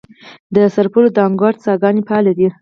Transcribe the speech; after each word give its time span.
د 0.55 0.57
سرپل 0.75 1.05
د 1.15 1.17
انګوت 1.27 1.55
څاګانې 1.65 2.01
فعالې 2.07 2.33
دي؟ 2.37 2.47